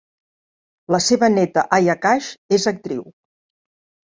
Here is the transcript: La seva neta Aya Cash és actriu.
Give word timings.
La 0.95 0.99
seva 1.09 1.29
neta 1.35 1.65
Aya 1.79 1.97
Cash 2.07 2.31
és 2.59 2.67
actriu. 2.73 3.05